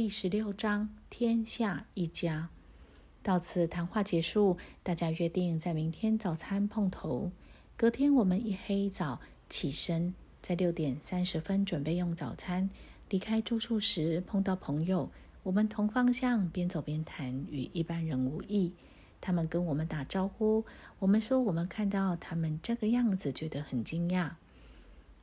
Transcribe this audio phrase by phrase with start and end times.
[0.00, 2.50] 第十六章：天下一家。
[3.20, 7.32] 到此谈话结束，大家约定在明天早餐碰头。
[7.76, 12.70] 隔天，我们一黑早起身，在六点三十分准备用早餐。
[13.10, 15.10] 离开住处时，碰到朋友，
[15.42, 18.72] 我们同方向，边走边谈，与一般人无异。
[19.20, 20.64] 他们跟我们打招呼，
[21.00, 24.30] 我们说我们看到他们这个样子，觉得很惊讶。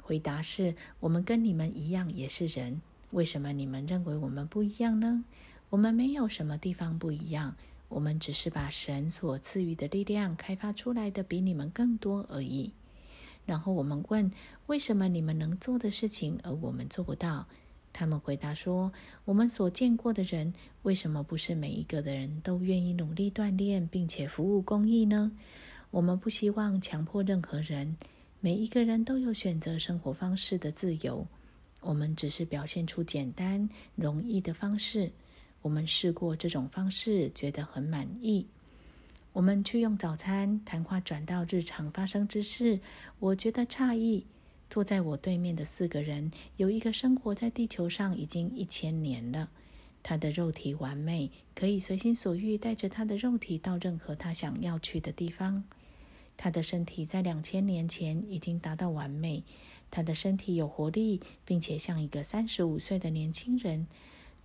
[0.00, 2.80] 回答是：我们跟你们一样，也是人。
[3.10, 5.24] 为什么你们认为我们不一样呢？
[5.68, 7.56] 我们没有什么地方不一样，
[7.88, 12.72] 我们只是把神所赐予的力量开发出来的比你们更多而已。
[13.46, 14.30] 然后我们问：
[14.66, 17.46] 为什么你们能做的事情，而我们做不到？
[17.92, 18.92] 他们回答说
[19.26, 25.32] ：“我们所见过的人，为什么不是每一个的人都愿意努力锻炼，并且服务公益呢？
[25.90, 27.96] 我们不希望强迫任何人，
[28.38, 31.26] 每一个人都有选择生活方式的自由。
[31.80, 35.10] 我们只是表现出简单、容易的方式。
[35.62, 38.46] 我们试过这种方式，觉得很满意。
[39.32, 42.80] 我们去用早餐，谈话转到日常发生之事，
[43.18, 44.26] 我觉得诧异。”
[44.70, 49.50] 坐在我对面的四个人，有一个生活在地球上已经一千年了。
[50.02, 55.64] 他的肉体完美，可以随心所欲带着他的肉体到任何他想要去的地方。
[56.36, 59.42] 他的身体在两千年前已经达到完美。
[59.90, 63.86] 他的身体有活力，并且像一个三十五岁的年轻人。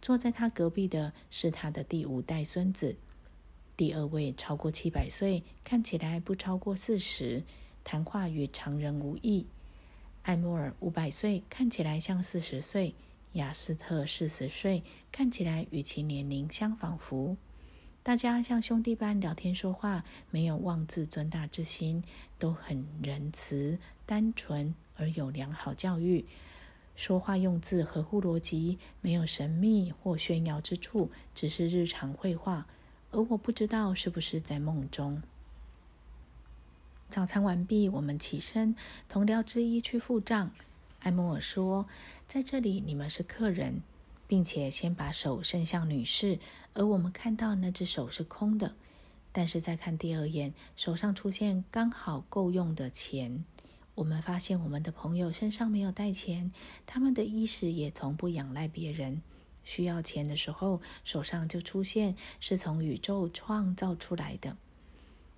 [0.02, 2.96] 坐在他隔壁的是他的第五代孙子。
[3.76, 7.44] 第二位超过七百岁，看起来不超过四十，
[7.84, 9.48] 谈话与常人无异。
[10.24, 12.94] 艾莫尔五百岁，看起来像四十岁；
[13.34, 17.36] 雅斯特四十岁，看起来与其年龄相仿佛。
[18.06, 22.04] 大家像兄弟般聊天说话，没有妄自尊大之心，
[22.38, 26.24] 都很仁慈、单纯而有良好教育。
[26.96, 32.68] 说话用字合乎逻辑，没有神秘或炫耀之处，只是日常会话。
[33.10, 35.24] 而我不知道是不是在梦中。
[37.10, 38.76] 早餐完毕，我们起身，
[39.10, 40.52] 同僚之一去付账。
[41.00, 41.88] 艾莫尔说
[42.30, 43.82] ：“在这里，你们是客人，
[44.28, 46.40] 并且先把手伸向女士，
[46.74, 48.76] 而我们看到那只手是空的。
[49.32, 53.44] 但是再看第二眼，手上出现刚好够用的钱。
[53.96, 56.52] 我们发现我们的朋友身上没有带钱，
[56.86, 59.22] 他们的衣食也从不仰赖别人。
[59.64, 64.56] 需要钱的时候，手上就出现，是从宇宙创造出来的。”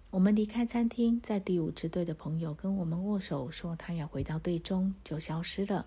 [0.09, 5.85] 我们离开餐厅，在第五支队的朋友跟我们握手，说他要回到队中，就消失了。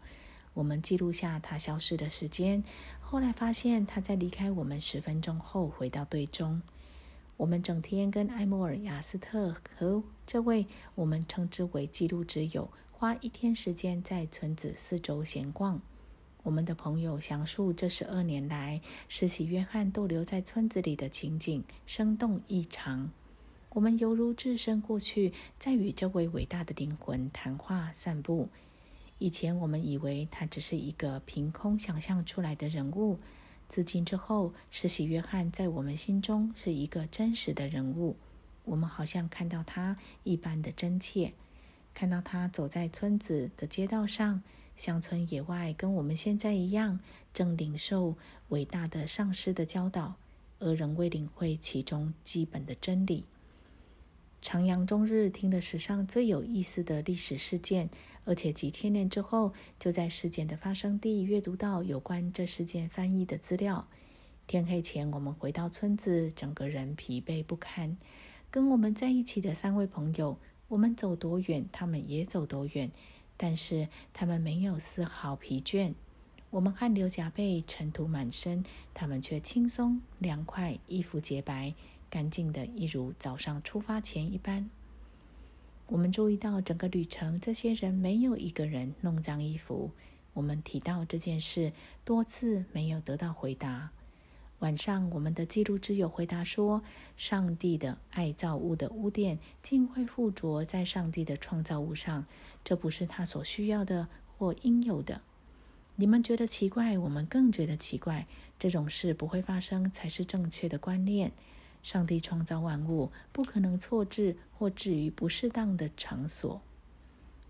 [0.55, 2.62] 我们记录下他消失的时间，
[3.00, 6.61] 后来发现他在离开我们十分钟后回到队中。
[7.37, 15.81] 我们整天跟埃莫尔、雅斯特和这位我们称之为记录之友，花一天时间在村子四周闲逛。
[16.43, 23.11] 我们的朋友详述这十二年来，实习约翰逗留在村子里的情景，生动异常。
[23.71, 28.49] 我们犹如置身过去，在与这位伟大的灵魂谈话、散步。
[29.20, 33.19] 以前我们以为他只是一个凭空想象出来的人物，
[33.69, 38.16] 自今之后，施洗约翰在我们心中是一个真实的人物。
[38.64, 41.34] 我们好像看到他一般的真切，
[41.92, 44.42] 看到他走在村子的街道上、
[44.75, 46.98] 乡村野外，跟我们现在一样，
[47.34, 48.16] 正领受
[48.48, 50.14] 伟大的上师的教导，
[50.60, 53.25] 而仍未领会其中基本的真理。
[54.43, 57.91] 长阳中日听了史上最有意思的历史事件，
[58.25, 63.87] 而且几千年之后，就在事件的发生地阅读到有关这事件翻译的资料。
[64.47, 67.99] 天黑前，我们回到村子，整个人疲惫不堪。
[68.50, 72.91] 跟我们在一起的三位朋友，我们走多远，他们也走多远，
[73.37, 75.93] 但是他们没有丝毫疲倦。
[76.49, 78.65] 我们汗流浃背，尘土满身，
[78.95, 81.75] 他们却轻松凉快，衣服洁白。
[82.10, 84.69] 干净的，一如早上出发前一般。
[85.87, 89.91] 我们注意到整个旅程，这些人没有一个人弄脏衣服。
[90.34, 91.72] 我们提到这件事
[92.04, 93.91] 多次，没有得到回答。
[94.58, 96.82] 晚上，我们的记录之友回答说
[97.17, 102.26] ：“上帝的爱造物的污点竟会附着在上帝的创造物上，
[102.62, 104.06] 这不是他所需要的
[104.37, 105.23] 或应有的。”
[105.96, 108.26] 你们觉得奇怪，我们更觉得奇怪。
[108.58, 111.32] 这种事不会发生，才是正确的观念。
[111.82, 116.61] 上帝创造万物，不可能错置或置于不适当的场所。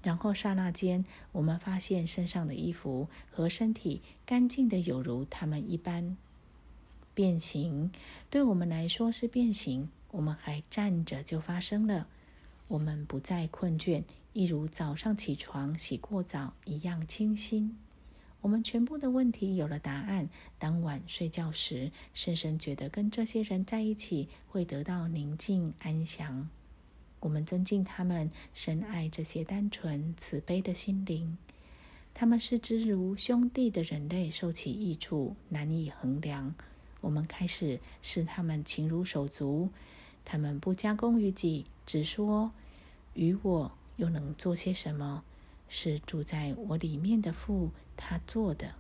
[0.03, 6.17] 然后刹那间，我们发现身上的衣服和身体干净的有如他们一般。
[7.13, 7.91] 变形
[8.31, 12.07] 对我们来说是变形，我们还站着就发生了。
[12.69, 17.77] 我们不再困倦，一如早上起床洗过澡一样清新。
[18.41, 20.29] 我们全部的问题有了答案。
[20.59, 26.49] 当晚睡觉时，深深觉得跟这些人在一起会得到宁静安详。
[27.21, 31.37] 我们尊敬他们，深爱这些单纯慈悲的心灵。
[32.15, 36.55] 他们视之如兄弟的人类受其益处难以衡量。
[37.01, 39.69] 我们开始视他们情如手足。
[40.25, 42.53] 他们不加功于己，只说
[43.15, 45.25] ：“与我又能做些什么？
[45.71, 48.75] 是住在我里面的父他做的。”